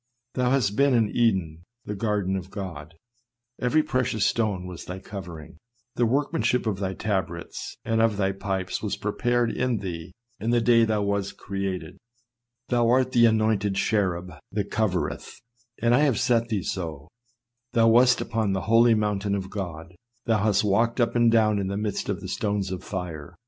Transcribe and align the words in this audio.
Thou 0.33 0.49
hast 0.49 0.75
been 0.75 0.95
in 0.95 1.11
Eden, 1.15 1.63
the 1.85 1.93
garden 1.93 2.35
of 2.35 2.49
God; 2.49 2.95
every 3.61 3.83
precious 3.83 4.25
stone 4.25 4.65
was 4.65 4.85
thy 4.85 4.97
covering— 4.97 5.57
the 5.95 6.07
workmanship 6.07 6.65
of 6.65 6.79
thy 6.79 6.95
tabrets 6.95 7.77
and 7.85 8.01
of 8.01 8.17
thy 8.17 8.31
pipes 8.31 8.81
was 8.81 8.97
prepared 8.97 9.51
in 9.51 9.77
thee 9.77 10.11
in 10.39 10.49
the 10.49 10.59
day 10.59 10.79
that 10.79 10.87
thou 10.87 11.01
wast 11.03 11.37
created. 11.37 11.97
Thou 12.69 12.89
art 12.89 13.11
the 13.11 13.27
anointed 13.27 13.75
cherub 13.75 14.31
that 14.51 14.71
covereth; 14.71 15.39
and 15.83 15.93
I 15.93 15.99
(230) 15.99 16.09
THE 16.09 16.15
CARNAL 16.15 16.19
MIND 16.31 16.51
ENMITY 16.51 16.55
AGAINST 16.55 16.75
GOD. 16.75 16.81
231 16.81 16.89
have 16.89 16.95
set 16.95 16.95
thee 17.05 17.05
so: 17.05 17.07
thou 17.73 17.87
wast 17.87 18.21
upon 18.21 18.53
the 18.53 18.61
holy 18.61 18.93
mountain 18.95 19.35
if 19.35 19.49
God; 19.51 19.93
thou 20.25 20.43
hast 20.43 20.63
walked 20.63 20.99
up 20.99 21.15
and 21.15 21.31
down 21.31 21.59
in 21.59 21.67
the 21.67 21.77
midst 21.77 22.09
of 22.09 22.21
the 22.21 22.27
stones 22.27 22.71
of 22.71 22.83
fire. 22.83 23.35